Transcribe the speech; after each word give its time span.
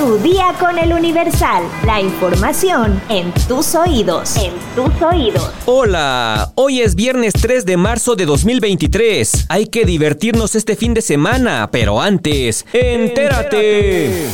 Tu 0.00 0.16
día 0.20 0.54
con 0.58 0.78
el 0.78 0.94
Universal. 0.94 1.62
La 1.84 2.00
información 2.00 3.02
en 3.10 3.34
tus 3.46 3.74
oídos. 3.74 4.34
En 4.34 4.54
tus 4.74 5.02
oídos. 5.02 5.52
Hola, 5.66 6.52
hoy 6.54 6.80
es 6.80 6.94
viernes 6.94 7.34
3 7.34 7.66
de 7.66 7.76
marzo 7.76 8.16
de 8.16 8.24
2023. 8.24 9.44
Hay 9.50 9.66
que 9.66 9.84
divertirnos 9.84 10.54
este 10.54 10.74
fin 10.74 10.94
de 10.94 11.02
semana, 11.02 11.68
pero 11.70 12.00
antes, 12.00 12.64
entérate. 12.72 14.24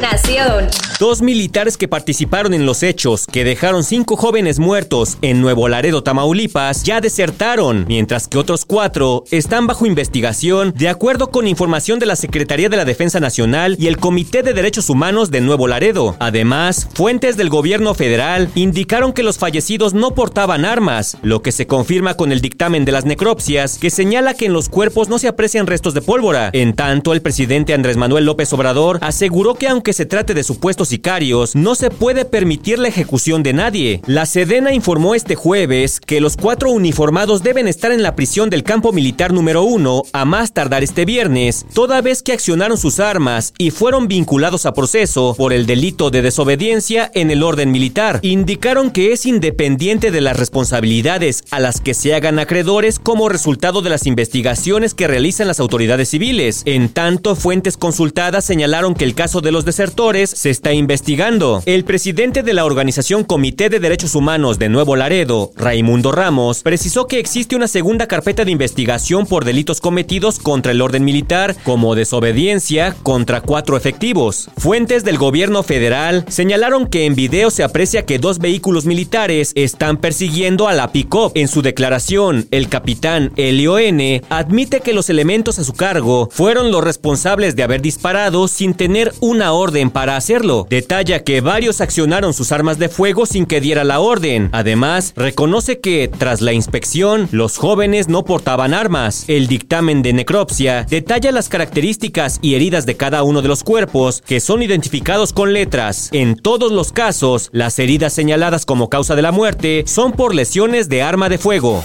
Nación. 0.00 0.66
Dos 0.98 1.22
militares 1.22 1.76
que 1.76 1.88
participaron 1.88 2.52
en 2.54 2.66
los 2.66 2.82
hechos, 2.82 3.26
que 3.26 3.44
dejaron 3.44 3.84
cinco 3.84 4.16
jóvenes 4.16 4.58
muertos 4.58 5.16
en 5.22 5.40
Nuevo 5.40 5.68
Laredo, 5.68 6.02
Tamaulipas, 6.02 6.82
ya 6.82 7.00
desertaron, 7.00 7.86
mientras 7.88 8.28
que 8.28 8.38
otros 8.38 8.64
cuatro 8.64 9.24
están 9.30 9.66
bajo 9.66 9.86
investigación, 9.86 10.72
de 10.76 10.88
acuerdo 10.88 11.30
con 11.30 11.46
información 11.46 11.98
de 11.98 12.06
la 12.06 12.16
Secretaría 12.16 12.68
de 12.68 12.76
la 12.76 12.84
Defensa 12.84 13.20
Nacional 13.20 13.76
y 13.78 13.86
el 13.86 13.98
Comité 13.98 14.42
de 14.42 14.52
Derechos 14.52 14.90
Humanos 14.90 15.30
de 15.30 15.40
Nuevo 15.40 15.66
Laredo. 15.66 16.16
Además, 16.18 16.88
fuentes 16.94 17.36
del 17.36 17.48
gobierno 17.48 17.94
federal 17.94 18.50
indicaron 18.54 19.12
que 19.12 19.22
los 19.22 19.38
fallecidos 19.38 19.94
no 19.94 20.12
portaban 20.14 20.64
armas, 20.64 21.16
lo 21.22 21.42
que 21.42 21.52
se 21.52 21.66
confirma 21.66 22.14
con 22.14 22.32
el 22.32 22.40
dictamen 22.40 22.84
de 22.84 22.92
las 22.92 23.04
necropsias, 23.04 23.78
que 23.78 23.90
señala 23.90 24.34
que 24.34 24.46
en 24.46 24.52
los 24.52 24.68
cuerpos 24.68 25.08
no 25.08 25.18
se 25.18 25.28
aprecian 25.28 25.66
restos 25.66 25.94
de 25.94 26.02
pólvora. 26.02 26.50
En 26.52 26.74
tanto, 26.74 27.12
el 27.12 27.22
presidente 27.22 27.74
Andrés 27.74 27.96
Manuel 27.96 28.24
López 28.24 28.52
Obrador 28.52 28.98
aseguró 29.02 29.54
que 29.54 29.68
aunque 29.68 29.86
que 29.86 29.92
se 29.92 30.04
trate 30.04 30.34
de 30.34 30.42
supuestos 30.42 30.85
sicarios, 30.88 31.54
no 31.54 31.74
se 31.74 31.90
puede 31.90 32.24
permitir 32.24 32.78
la 32.78 32.88
ejecución 32.88 33.42
de 33.42 33.52
nadie. 33.52 34.00
La 34.06 34.26
Sedena 34.26 34.72
informó 34.72 35.14
este 35.14 35.34
jueves 35.34 36.00
que 36.00 36.20
los 36.20 36.36
cuatro 36.36 36.70
uniformados 36.70 37.42
deben 37.42 37.68
estar 37.68 37.92
en 37.92 38.02
la 38.02 38.16
prisión 38.16 38.50
del 38.50 38.62
campo 38.62 38.92
militar 38.92 39.32
número 39.32 39.62
uno 39.62 40.02
a 40.12 40.24
más 40.24 40.52
tardar 40.52 40.82
este 40.82 41.04
viernes, 41.04 41.66
toda 41.74 42.00
vez 42.00 42.22
que 42.22 42.32
accionaron 42.32 42.78
sus 42.78 43.00
armas 43.00 43.52
y 43.58 43.70
fueron 43.70 44.08
vinculados 44.08 44.66
a 44.66 44.74
proceso 44.74 45.34
por 45.36 45.52
el 45.52 45.66
delito 45.66 46.10
de 46.10 46.22
desobediencia 46.22 47.10
en 47.14 47.30
el 47.30 47.42
orden 47.42 47.70
militar. 47.70 48.20
Indicaron 48.22 48.90
que 48.90 49.12
es 49.12 49.26
independiente 49.26 50.10
de 50.10 50.20
las 50.20 50.36
responsabilidades 50.36 51.44
a 51.50 51.60
las 51.60 51.80
que 51.80 51.94
se 51.94 52.14
hagan 52.14 52.38
acreedores 52.38 52.98
como 52.98 53.28
resultado 53.28 53.82
de 53.82 53.90
las 53.90 54.06
investigaciones 54.06 54.94
que 54.94 55.06
realizan 55.06 55.48
las 55.48 55.60
autoridades 55.60 56.08
civiles. 56.10 56.62
En 56.64 56.88
tanto, 56.88 57.36
fuentes 57.36 57.76
consultadas 57.76 58.44
señalaron 58.44 58.94
que 58.94 59.04
el 59.04 59.14
caso 59.14 59.40
de 59.40 59.52
los 59.52 59.64
desertores 59.64 60.30
se 60.30 60.50
está 60.50 60.72
investigando. 60.76 61.62
El 61.66 61.84
presidente 61.84 62.42
de 62.42 62.54
la 62.54 62.64
organización 62.64 63.24
Comité 63.24 63.68
de 63.68 63.80
Derechos 63.80 64.14
Humanos 64.14 64.58
de 64.58 64.68
Nuevo 64.68 64.96
Laredo, 64.96 65.52
Raimundo 65.56 66.12
Ramos, 66.12 66.62
precisó 66.62 67.06
que 67.06 67.18
existe 67.18 67.56
una 67.56 67.68
segunda 67.68 68.06
carpeta 68.06 68.44
de 68.44 68.50
investigación 68.50 69.26
por 69.26 69.44
delitos 69.44 69.80
cometidos 69.80 70.38
contra 70.38 70.72
el 70.72 70.82
orden 70.82 71.04
militar, 71.04 71.56
como 71.64 71.94
desobediencia 71.94 72.94
contra 73.02 73.40
cuatro 73.40 73.76
efectivos. 73.76 74.48
Fuentes 74.56 75.04
del 75.04 75.18
gobierno 75.18 75.62
federal 75.62 76.24
señalaron 76.28 76.86
que 76.86 77.06
en 77.06 77.14
video 77.14 77.50
se 77.50 77.62
aprecia 77.62 78.04
que 78.04 78.18
dos 78.18 78.38
vehículos 78.38 78.84
militares 78.84 79.52
están 79.54 79.96
persiguiendo 79.96 80.68
a 80.68 80.74
la 80.74 80.92
PICOP. 80.92 81.36
En 81.36 81.48
su 81.48 81.62
declaración, 81.62 82.46
el 82.50 82.68
capitán 82.68 83.32
Elio 83.36 83.78
N. 83.78 84.22
admite 84.28 84.80
que 84.80 84.92
los 84.92 85.10
elementos 85.10 85.58
a 85.58 85.64
su 85.64 85.72
cargo 85.72 86.28
fueron 86.30 86.70
los 86.70 86.84
responsables 86.84 87.56
de 87.56 87.62
haber 87.62 87.82
disparado 87.82 88.48
sin 88.48 88.74
tener 88.74 89.12
una 89.20 89.52
orden 89.52 89.90
para 89.90 90.16
hacerlo. 90.16 90.65
Detalla 90.68 91.22
que 91.22 91.40
varios 91.40 91.80
accionaron 91.80 92.34
sus 92.34 92.52
armas 92.52 92.78
de 92.78 92.88
fuego 92.88 93.26
sin 93.26 93.46
que 93.46 93.60
diera 93.60 93.84
la 93.84 94.00
orden. 94.00 94.48
Además, 94.52 95.12
reconoce 95.16 95.80
que, 95.80 96.08
tras 96.08 96.40
la 96.40 96.52
inspección, 96.52 97.28
los 97.30 97.56
jóvenes 97.56 98.08
no 98.08 98.24
portaban 98.24 98.74
armas. 98.74 99.24
El 99.28 99.46
dictamen 99.46 100.02
de 100.02 100.12
necropsia 100.12 100.84
detalla 100.88 101.32
las 101.32 101.48
características 101.48 102.38
y 102.42 102.54
heridas 102.54 102.86
de 102.86 102.96
cada 102.96 103.22
uno 103.22 103.42
de 103.42 103.48
los 103.48 103.62
cuerpos, 103.62 104.22
que 104.26 104.40
son 104.40 104.62
identificados 104.62 105.32
con 105.32 105.52
letras. 105.52 106.10
En 106.12 106.36
todos 106.36 106.72
los 106.72 106.92
casos, 106.92 107.48
las 107.52 107.78
heridas 107.78 108.12
señaladas 108.12 108.66
como 108.66 108.90
causa 108.90 109.14
de 109.14 109.22
la 109.22 109.32
muerte 109.32 109.84
son 109.86 110.12
por 110.12 110.34
lesiones 110.34 110.88
de 110.88 111.02
arma 111.02 111.28
de 111.28 111.38
fuego. 111.38 111.84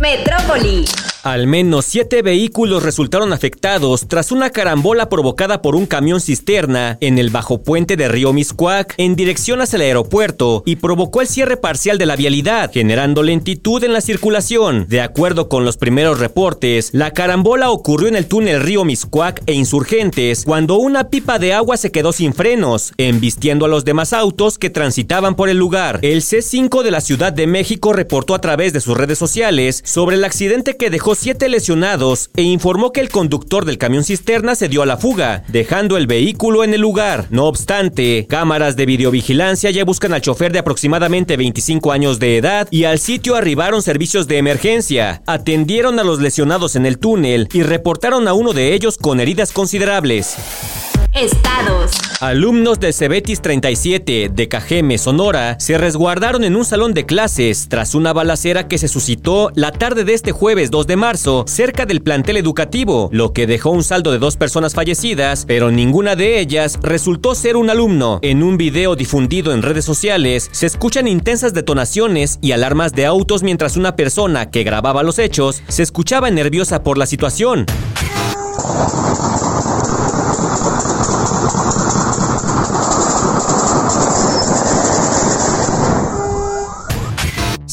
Metrópoli. 0.00 0.84
Al 1.28 1.46
menos 1.46 1.84
siete 1.84 2.22
vehículos 2.22 2.82
resultaron 2.82 3.34
afectados 3.34 4.08
tras 4.08 4.32
una 4.32 4.48
carambola 4.48 5.10
provocada 5.10 5.60
por 5.60 5.76
un 5.76 5.84
camión 5.84 6.22
cisterna 6.22 6.96
en 7.02 7.18
el 7.18 7.28
bajo 7.28 7.62
puente 7.62 7.98
de 7.98 8.08
Río 8.08 8.32
Miscuac 8.32 8.94
en 8.96 9.14
dirección 9.14 9.60
hacia 9.60 9.76
el 9.76 9.82
aeropuerto 9.82 10.62
y 10.64 10.76
provocó 10.76 11.20
el 11.20 11.26
cierre 11.26 11.58
parcial 11.58 11.98
de 11.98 12.06
la 12.06 12.16
vialidad, 12.16 12.72
generando 12.72 13.22
lentitud 13.22 13.84
en 13.84 13.92
la 13.92 14.00
circulación. 14.00 14.86
De 14.88 15.02
acuerdo 15.02 15.50
con 15.50 15.66
los 15.66 15.76
primeros 15.76 16.18
reportes, 16.18 16.94
la 16.94 17.10
carambola 17.10 17.72
ocurrió 17.72 18.08
en 18.08 18.16
el 18.16 18.26
túnel 18.26 18.62
Río 18.62 18.86
Miscuac 18.86 19.42
e 19.44 19.52
Insurgentes 19.52 20.44
cuando 20.46 20.78
una 20.78 21.10
pipa 21.10 21.38
de 21.38 21.52
agua 21.52 21.76
se 21.76 21.92
quedó 21.92 22.12
sin 22.12 22.32
frenos, 22.32 22.94
embistiendo 22.96 23.66
a 23.66 23.68
los 23.68 23.84
demás 23.84 24.14
autos 24.14 24.56
que 24.56 24.70
transitaban 24.70 25.36
por 25.36 25.50
el 25.50 25.58
lugar. 25.58 25.98
El 26.00 26.22
C5 26.22 26.82
de 26.82 26.90
la 26.90 27.02
Ciudad 27.02 27.34
de 27.34 27.46
México 27.46 27.92
reportó 27.92 28.34
a 28.34 28.40
través 28.40 28.72
de 28.72 28.80
sus 28.80 28.96
redes 28.96 29.18
sociales 29.18 29.82
sobre 29.84 30.16
el 30.16 30.24
accidente 30.24 30.78
que 30.78 30.88
dejó 30.88 31.17
siete 31.18 31.48
lesionados 31.48 32.30
e 32.36 32.42
informó 32.42 32.92
que 32.92 33.00
el 33.00 33.08
conductor 33.08 33.64
del 33.64 33.76
camión 33.76 34.04
cisterna 34.04 34.54
se 34.54 34.68
dio 34.68 34.82
a 34.82 34.86
la 34.86 34.96
fuga, 34.96 35.42
dejando 35.48 35.96
el 35.96 36.06
vehículo 36.06 36.64
en 36.64 36.74
el 36.74 36.80
lugar. 36.80 37.26
No 37.30 37.46
obstante, 37.46 38.26
cámaras 38.28 38.76
de 38.76 38.86
videovigilancia 38.86 39.70
ya 39.70 39.84
buscan 39.84 40.12
al 40.12 40.20
chofer 40.20 40.52
de 40.52 40.60
aproximadamente 40.60 41.36
25 41.36 41.92
años 41.92 42.18
de 42.18 42.38
edad 42.38 42.68
y 42.70 42.84
al 42.84 42.98
sitio 42.98 43.34
arribaron 43.34 43.82
servicios 43.82 44.28
de 44.28 44.38
emergencia, 44.38 45.22
atendieron 45.26 45.98
a 45.98 46.04
los 46.04 46.20
lesionados 46.20 46.76
en 46.76 46.86
el 46.86 46.98
túnel 46.98 47.48
y 47.52 47.62
reportaron 47.62 48.28
a 48.28 48.32
uno 48.32 48.52
de 48.52 48.74
ellos 48.74 48.96
con 48.96 49.20
heridas 49.20 49.52
considerables. 49.52 50.87
Estados. 51.18 51.90
Alumnos 52.20 52.78
de 52.78 52.92
Cebetis 52.92 53.42
37 53.42 54.30
de 54.32 54.48
Cajeme, 54.48 54.98
Sonora, 54.98 55.58
se 55.58 55.76
resguardaron 55.76 56.44
en 56.44 56.54
un 56.54 56.64
salón 56.64 56.94
de 56.94 57.06
clases 57.06 57.68
tras 57.68 57.96
una 57.96 58.12
balacera 58.12 58.68
que 58.68 58.78
se 58.78 58.86
suscitó 58.86 59.50
la 59.56 59.72
tarde 59.72 60.04
de 60.04 60.14
este 60.14 60.30
jueves 60.30 60.70
2 60.70 60.86
de 60.86 60.96
marzo 60.96 61.44
cerca 61.48 61.86
del 61.86 62.02
plantel 62.02 62.36
educativo, 62.36 63.08
lo 63.12 63.32
que 63.32 63.48
dejó 63.48 63.70
un 63.70 63.82
saldo 63.82 64.12
de 64.12 64.20
dos 64.20 64.36
personas 64.36 64.74
fallecidas, 64.74 65.44
pero 65.44 65.72
ninguna 65.72 66.14
de 66.14 66.38
ellas 66.38 66.78
resultó 66.82 67.34
ser 67.34 67.56
un 67.56 67.68
alumno. 67.68 68.20
En 68.22 68.44
un 68.44 68.56
video 68.56 68.94
difundido 68.94 69.52
en 69.52 69.62
redes 69.62 69.84
sociales, 69.84 70.48
se 70.52 70.66
escuchan 70.66 71.08
intensas 71.08 71.52
detonaciones 71.52 72.38
y 72.40 72.52
alarmas 72.52 72.92
de 72.92 73.06
autos 73.06 73.42
mientras 73.42 73.76
una 73.76 73.96
persona 73.96 74.50
que 74.52 74.62
grababa 74.62 75.02
los 75.02 75.18
hechos 75.18 75.62
se 75.66 75.82
escuchaba 75.82 76.30
nerviosa 76.30 76.84
por 76.84 76.96
la 76.96 77.06
situación. 77.06 77.66
あ! 81.38 81.97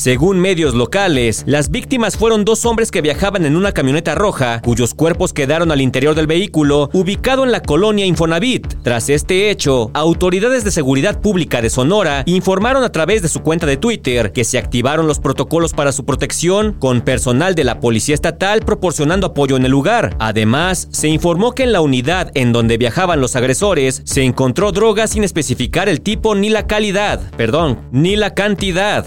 Según 0.05 0.39
medios 0.39 0.75
locales, 0.75 1.43
las 1.47 1.71
víctimas 1.71 2.16
fueron 2.16 2.45
dos 2.45 2.63
hombres 2.67 2.91
que 2.91 3.01
viajaban 3.01 3.43
en 3.43 3.55
una 3.55 3.71
camioneta 3.71 4.13
roja, 4.13 4.61
cuyos 4.61 4.93
cuerpos 4.93 5.33
quedaron 5.33 5.71
al 5.71 5.81
interior 5.81 6.13
del 6.13 6.27
vehículo, 6.27 6.91
ubicado 6.93 7.43
en 7.43 7.51
la 7.51 7.63
colonia 7.63 8.05
Infonavit. 8.05 8.67
Tras 8.83 9.09
este 9.09 9.49
hecho, 9.49 9.89
autoridades 9.95 10.63
de 10.63 10.69
seguridad 10.69 11.21
pública 11.21 11.59
de 11.59 11.71
Sonora 11.71 12.21
informaron 12.27 12.83
a 12.83 12.91
través 12.91 13.23
de 13.23 13.29
su 13.29 13.39
cuenta 13.39 13.65
de 13.65 13.77
Twitter 13.77 14.31
que 14.31 14.44
se 14.44 14.59
activaron 14.59 15.07
los 15.07 15.17
protocolos 15.17 15.73
para 15.73 15.91
su 15.91 16.05
protección 16.05 16.73
con 16.73 17.01
personal 17.01 17.55
de 17.55 17.63
la 17.63 17.79
Policía 17.79 18.13
Estatal 18.13 18.59
proporcionando 18.59 19.25
apoyo 19.25 19.57
en 19.57 19.65
el 19.65 19.71
lugar. 19.71 20.15
Además, 20.19 20.88
se 20.91 21.07
informó 21.07 21.53
que 21.53 21.63
en 21.63 21.71
la 21.71 21.81
unidad 21.81 22.29
en 22.35 22.53
donde 22.53 22.77
viajaban 22.77 23.21
los 23.21 23.35
agresores 23.35 24.03
se 24.05 24.21
encontró 24.21 24.71
drogas 24.71 25.09
sin 25.09 25.23
especificar 25.23 25.89
el 25.89 26.01
tipo 26.01 26.35
ni 26.35 26.49
la 26.49 26.67
calidad, 26.67 27.31
perdón, 27.38 27.79
ni 27.91 28.15
la 28.15 28.35
cantidad. 28.35 29.03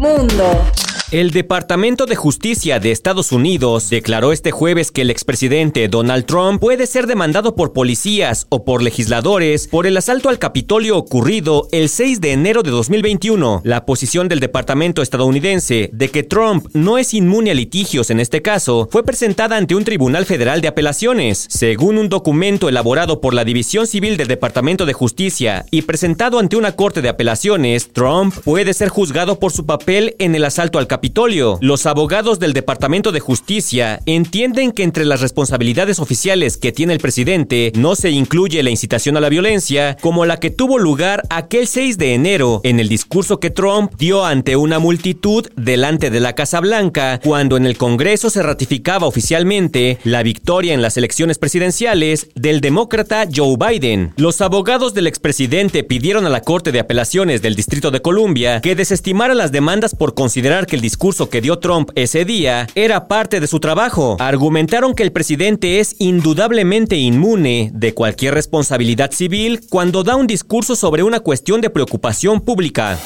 Mundo. 0.00 0.89
El 1.10 1.32
Departamento 1.32 2.06
de 2.06 2.14
Justicia 2.14 2.78
de 2.78 2.92
Estados 2.92 3.32
Unidos 3.32 3.90
declaró 3.90 4.30
este 4.30 4.52
jueves 4.52 4.92
que 4.92 5.02
el 5.02 5.10
expresidente 5.10 5.88
Donald 5.88 6.24
Trump 6.24 6.60
puede 6.60 6.86
ser 6.86 7.08
demandado 7.08 7.56
por 7.56 7.72
policías 7.72 8.46
o 8.48 8.64
por 8.64 8.80
legisladores 8.80 9.66
por 9.66 9.88
el 9.88 9.96
asalto 9.96 10.28
al 10.28 10.38
Capitolio 10.38 10.96
ocurrido 10.96 11.66
el 11.72 11.88
6 11.88 12.20
de 12.20 12.30
enero 12.30 12.62
de 12.62 12.70
2021. 12.70 13.62
La 13.64 13.86
posición 13.86 14.28
del 14.28 14.38
Departamento 14.38 15.02
estadounidense 15.02 15.90
de 15.92 16.10
que 16.10 16.22
Trump 16.22 16.68
no 16.74 16.96
es 16.96 17.12
inmune 17.12 17.50
a 17.50 17.54
litigios 17.54 18.10
en 18.10 18.20
este 18.20 18.40
caso 18.40 18.88
fue 18.92 19.02
presentada 19.02 19.56
ante 19.56 19.74
un 19.74 19.84
tribunal 19.84 20.26
federal 20.26 20.60
de 20.60 20.68
apelaciones. 20.68 21.44
Según 21.50 21.98
un 21.98 22.08
documento 22.08 22.68
elaborado 22.68 23.20
por 23.20 23.34
la 23.34 23.44
División 23.44 23.88
Civil 23.88 24.16
del 24.16 24.28
Departamento 24.28 24.86
de 24.86 24.92
Justicia 24.92 25.66
y 25.72 25.82
presentado 25.82 26.38
ante 26.38 26.54
una 26.56 26.76
corte 26.76 27.02
de 27.02 27.08
apelaciones, 27.08 27.92
Trump 27.92 28.32
puede 28.44 28.74
ser 28.74 28.90
juzgado 28.90 29.40
por 29.40 29.50
su 29.50 29.66
papel 29.66 30.14
en 30.20 30.36
el 30.36 30.44
asalto 30.44 30.78
al 30.78 30.86
Capitolio 30.86 30.99
Capitolio. 31.00 31.56
Los 31.62 31.86
abogados 31.86 32.38
del 32.40 32.52
Departamento 32.52 33.10
de 33.10 33.20
Justicia 33.20 34.00
entienden 34.04 34.70
que 34.70 34.82
entre 34.82 35.06
las 35.06 35.22
responsabilidades 35.22 35.98
oficiales 35.98 36.58
que 36.58 36.72
tiene 36.72 36.92
el 36.92 36.98
presidente 36.98 37.72
no 37.74 37.96
se 37.96 38.10
incluye 38.10 38.62
la 38.62 38.68
incitación 38.68 39.16
a 39.16 39.20
la 39.20 39.30
violencia, 39.30 39.96
como 40.02 40.26
la 40.26 40.38
que 40.38 40.50
tuvo 40.50 40.78
lugar 40.78 41.22
aquel 41.30 41.66
6 41.66 41.96
de 41.96 42.12
enero 42.12 42.60
en 42.64 42.80
el 42.80 42.90
discurso 42.90 43.40
que 43.40 43.48
Trump 43.48 43.94
dio 43.96 44.26
ante 44.26 44.56
una 44.56 44.78
multitud 44.78 45.48
delante 45.56 46.10
de 46.10 46.20
la 46.20 46.34
Casa 46.34 46.60
Blanca, 46.60 47.18
cuando 47.24 47.56
en 47.56 47.64
el 47.64 47.78
Congreso 47.78 48.28
se 48.28 48.42
ratificaba 48.42 49.06
oficialmente 49.06 49.98
la 50.04 50.22
victoria 50.22 50.74
en 50.74 50.82
las 50.82 50.98
elecciones 50.98 51.38
presidenciales 51.38 52.28
del 52.34 52.60
demócrata 52.60 53.26
Joe 53.34 53.56
Biden. 53.56 54.12
Los 54.18 54.42
abogados 54.42 54.92
del 54.92 55.06
expresidente 55.06 55.82
pidieron 55.82 56.26
a 56.26 56.28
la 56.28 56.42
Corte 56.42 56.72
de 56.72 56.80
Apelaciones 56.80 57.40
del 57.40 57.54
Distrito 57.54 57.90
de 57.90 58.02
Columbia 58.02 58.60
que 58.60 58.74
desestimara 58.74 59.34
las 59.34 59.50
demandas 59.50 59.94
por 59.94 60.12
considerar 60.12 60.66
que 60.66 60.76
el 60.76 60.89
discurso 60.90 61.30
que 61.30 61.40
dio 61.40 61.60
Trump 61.60 61.90
ese 61.94 62.24
día 62.24 62.66
era 62.74 63.06
parte 63.06 63.38
de 63.38 63.46
su 63.46 63.60
trabajo. 63.60 64.16
Argumentaron 64.18 64.92
que 64.92 65.04
el 65.04 65.12
presidente 65.12 65.78
es 65.78 65.94
indudablemente 66.00 66.96
inmune 66.96 67.70
de 67.72 67.94
cualquier 67.94 68.34
responsabilidad 68.34 69.12
civil 69.12 69.60
cuando 69.70 70.02
da 70.02 70.16
un 70.16 70.26
discurso 70.26 70.74
sobre 70.74 71.04
una 71.04 71.20
cuestión 71.20 71.60
de 71.60 71.70
preocupación 71.70 72.40
pública. 72.40 72.98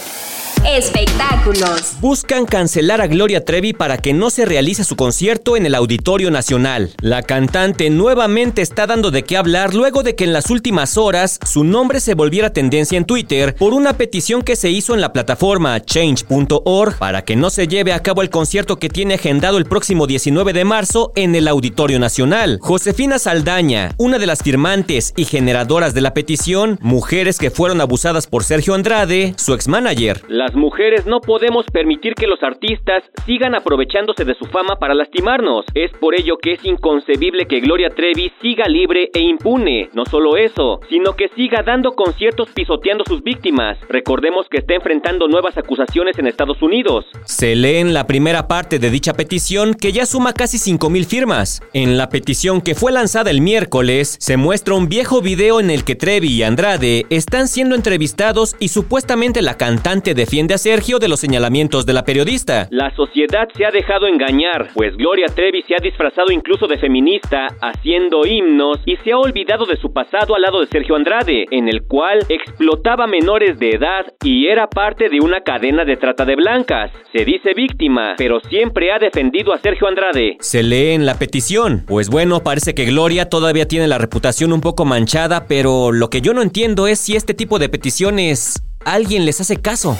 Espectáculos. 0.66 1.96
Buscan 2.00 2.46
cancelar 2.46 3.02
a 3.02 3.06
Gloria 3.06 3.44
Trevi 3.44 3.75
para 3.75 3.99
que 3.99 4.14
no 4.14 4.31
se 4.31 4.46
realice 4.46 4.82
su 4.82 4.96
concierto 4.96 5.58
en 5.58 5.66
el 5.66 5.75
Auditorio 5.75 6.31
Nacional. 6.31 6.93
La 7.02 7.22
cantante 7.22 7.90
nuevamente 7.90 8.62
está 8.62 8.87
dando 8.87 9.11
de 9.11 9.25
qué 9.25 9.37
hablar 9.37 9.75
luego 9.75 10.02
de 10.02 10.14
que 10.14 10.25
en 10.25 10.32
las 10.32 10.49
últimas 10.49 10.96
horas 10.96 11.38
su 11.44 11.64
nombre 11.64 12.00
se 12.00 12.14
volviera 12.14 12.55
tendencia 12.55 12.96
en 12.96 13.05
Twitter 13.05 13.55
por 13.55 13.75
una 13.75 13.93
petición 13.99 14.43
que 14.43 14.56
se 14.56 14.70
hizo 14.70 14.94
en 14.94 15.02
la 15.02 15.12
plataforma 15.12 15.78
change.org 15.81 16.96
para 16.99 17.22
que 17.22 17.37
no 17.37 17.50
se 17.50 17.69
lleve 17.69 17.93
a 17.93 18.02
cabo 18.02 18.22
el 18.22 18.31
concierto 18.31 18.78
que 18.78 18.88
tiene 18.88 19.14
agendado 19.14 19.58
el 19.58 19.66
próximo 19.66 20.06
19 20.06 20.55
de 20.55 20.64
marzo 20.64 21.12
en 21.14 21.34
el 21.34 21.46
Auditorio 21.46 21.99
Nacional. 21.99 22.58
Josefina 22.62 23.19
Saldaña, 23.19 23.94
una 23.99 24.19
de 24.19 24.26
las 24.26 24.43
firmantes 24.43 25.12
y 25.14 25.26
generadoras 25.26 25.93
de 25.93 26.00
la 26.00 26.14
petición, 26.14 26.78
mujeres 26.81 27.38
que 27.38 27.50
fueron 27.50 27.82
abusadas 27.82 28.26
por 28.26 28.44
Sergio 28.44 28.72
Andrade, 28.72 29.34
su 29.37 29.52
ex-manager. 29.52 30.22
Las 30.28 30.54
mujeres 30.55 31.06
no 31.06 31.21
podemos 31.21 31.67
permitir 31.67 32.15
que 32.15 32.27
los 32.27 32.43
artistas 32.43 33.03
sigan 33.27 33.55
aprovechándose 33.55 34.25
de 34.25 34.35
su 34.35 34.45
fama 34.47 34.77
para 34.77 34.95
lastimarnos. 34.95 35.65
Es 35.75 35.91
por 35.93 36.15
ello 36.15 36.37
que 36.39 36.53
es 36.53 36.65
inconcebible 36.65 37.47
que 37.47 37.61
Gloria 37.61 37.91
Trevi 37.91 38.31
siga 38.43 38.67
libre 38.67 39.11
e 39.15 39.21
impune. 39.21 39.89
No 39.95 40.05
solo 40.05 40.37
eso, 40.37 40.81
sino 40.89 41.15
que 41.15 41.29
siga 41.29 41.62
dando 41.62 41.93
conciertos 41.93 42.51
pisoteando 42.55 43.05
sus 43.06 43.23
víctimas. 43.23 43.79
Recordemos 43.89 44.47
que 44.49 44.59
está 44.59 44.75
enfrentando 44.75 45.29
nuevas 45.29 45.56
acusaciones 45.56 46.19
en 46.19 46.27
Estados 46.27 46.61
Unidos. 46.62 47.07
Se 47.25 47.57
lee 47.57 47.77
en 47.77 47.95
la 47.95 48.07
primera 48.07 48.47
parte 48.47 48.79
de 48.79 48.91
dicha 48.91 49.15
petición 49.15 49.75
que 49.75 49.93
ya 49.93 50.07
suma 50.07 50.33
casi 50.33 50.59
5.000 50.59 51.07
firmas. 51.07 51.62
En 51.73 51.97
la 51.97 52.09
petición 52.09 52.61
que 52.61 52.75
fue 52.75 52.93
lanzada 52.93 53.31
el 53.31 53.41
miércoles, 53.41 54.17
se 54.21 54.37
muestra 54.37 54.75
un 54.75 54.89
viejo 54.89 55.23
video 55.23 55.61
en 55.61 55.71
el 55.71 55.85
que 55.85 55.97
Trevi 55.97 56.29
y 56.29 56.43
Andrade 56.43 57.07
están 57.11 57.49
siendo 57.49 57.75
entrevistados 57.75 58.57
y 58.61 58.69
supuestamente 58.69 59.43
la 59.43 59.57
cantante 59.57 60.15
defiende 60.15 60.44
a 60.52 60.58
Sergio 60.58 60.99
de 60.99 61.08
los 61.08 61.20
señalamientos 61.20 61.87
de 61.87 61.94
la 61.94 62.05
periodista. 62.05 62.69
La 62.70 62.94
sociedad 62.94 63.49
se 63.56 63.64
ha 63.64 63.70
dejado 63.70 64.06
engañar, 64.06 64.69
pues 64.75 64.94
Gloria 64.96 65.26
Trevi 65.35 65.62
se 65.62 65.75
ha 65.75 65.82
disfrazado 65.82 66.31
incluso 66.31 66.67
de 66.67 66.76
feminista, 66.76 67.46
haciendo 67.62 68.26
himnos 68.26 68.81
y 68.85 68.96
se 68.96 69.12
ha 69.12 69.19
olvidado 69.19 69.64
de 69.64 69.79
su 69.79 69.93
pasado 69.93 70.35
al 70.35 70.43
lado 70.43 70.61
de 70.61 70.67
Sergio 70.67 70.96
Andrade, 70.96 71.46
en 71.50 71.69
el 71.69 71.85
cual 71.85 72.19
explotaba 72.29 73.06
menores 73.06 73.58
de 73.58 73.70
edad 73.70 74.05
y 74.23 74.49
era 74.49 74.67
parte 74.67 75.08
de 75.08 75.20
una 75.20 75.41
cadena 75.41 75.85
de 75.85 75.96
trata 75.96 76.26
de 76.26 76.37
blancas. 76.37 76.90
Se 77.12 77.25
dice 77.25 77.55
víctima, 77.55 78.14
pero 78.19 78.40
siempre 78.40 78.93
ha 78.93 78.99
defendido 78.99 79.55
a 79.55 79.58
Sergio 79.58 79.88
Andrade. 79.88 80.37
Se 80.40 80.62
lee 80.62 80.90
en 80.90 81.06
la 81.06 81.19
petición. 81.19 81.85
Pues 81.87 82.11
bueno, 82.11 82.43
parece 82.43 82.75
que 82.75 82.85
Gloria 82.85 83.29
todavía 83.29 83.67
tiene 83.67 83.88
la 83.88 83.99
reputación 83.99 84.52
un 84.52 84.61
poco 84.61 84.85
manchada, 84.85 85.47
pero 85.47 85.93
lo 85.93 86.11
que 86.11 86.20
yo 86.20 86.35
no 86.35 86.43
entiendo 86.43 86.87
es 86.87 86.99
si 86.99 87.17
este 87.17 87.35
tipo 87.35 87.58
de 87.58 87.69
peticiones 87.69 88.62
alguien 88.85 89.25
les 89.25 89.41
hace 89.41 89.57
caso. 89.57 89.99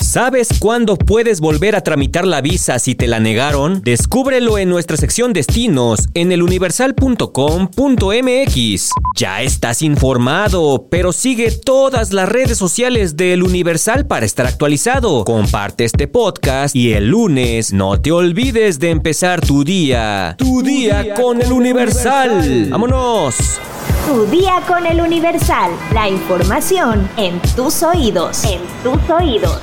¿Sabes 0.00 0.48
cuándo 0.58 0.96
puedes 0.96 1.40
volver 1.40 1.74
a 1.74 1.80
tramitar 1.80 2.26
la 2.26 2.42
visa 2.42 2.78
si 2.78 2.94
te 2.94 3.06
la 3.06 3.18
negaron? 3.18 3.80
Descúbrelo 3.82 4.58
en 4.58 4.68
nuestra 4.68 4.96
sección 4.96 5.32
destinos 5.32 6.08
en 6.14 6.32
eluniversal.com.mx. 6.32 8.90
Ya 9.16 9.42
estás 9.42 9.82
informado, 9.82 10.86
pero 10.90 11.12
sigue 11.12 11.50
todas 11.50 12.12
las 12.12 12.28
redes 12.28 12.58
sociales 12.58 13.16
del 13.16 13.42
Universal 13.42 14.06
para 14.06 14.26
estar 14.26 14.46
actualizado. 14.46 15.24
Comparte 15.24 15.84
este 15.84 16.08
podcast 16.08 16.76
y 16.76 16.92
el 16.92 17.08
lunes 17.08 17.72
no 17.72 18.00
te 18.00 18.12
olvides 18.12 18.78
de 18.78 18.90
empezar 18.90 19.40
tu 19.40 19.64
día. 19.64 20.34
Tu, 20.38 20.62
día, 20.62 21.14
con, 21.14 21.40
el 21.40 21.52
Universal. 21.52 22.68
¡Vámonos! 22.68 23.60
Tu 24.06 24.24
día 24.26 24.62
con 24.68 24.86
el 24.86 25.00
Universal. 25.00 25.76
La 25.92 26.08
información 26.08 27.08
en 27.16 27.40
tus 27.56 27.82
oídos. 27.82 28.44
En 28.44 28.60
tus 28.84 29.10
oídos. 29.10 29.60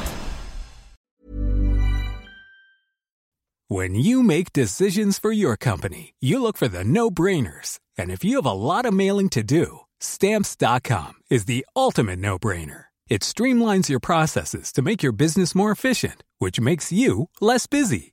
When 3.70 3.96
you 3.96 4.22
make 4.22 4.52
decisions 4.52 5.18
for 5.18 5.32
your 5.32 5.56
company, 5.56 6.14
you 6.20 6.42
look 6.42 6.58
for 6.58 6.68
the 6.68 6.84
no-brainers. 6.84 7.80
And 7.98 8.12
if 8.12 8.26
you 8.26 8.36
have 8.36 8.46
a 8.46 8.52
lot 8.52 8.86
of 8.86 8.94
mailing 8.94 9.30
to 9.30 9.44
do, 9.44 9.80
stamps.com 10.02 11.14
is 11.30 11.46
the 11.46 11.66
ultimate 11.74 12.20
no-brainer. 12.20 12.88
It 13.08 13.22
streamlines 13.22 13.88
your 13.88 14.02
processes 14.02 14.74
to 14.74 14.82
make 14.82 15.02
your 15.02 15.14
business 15.14 15.56
more 15.56 15.72
efficient, 15.72 16.26
which 16.40 16.60
makes 16.60 16.92
you 16.92 17.30
less 17.40 17.66
busy. 17.66 18.13